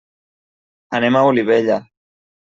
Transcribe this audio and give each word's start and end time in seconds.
Anem 0.99 1.17
a 1.17 1.21
Olivella. 1.31 1.77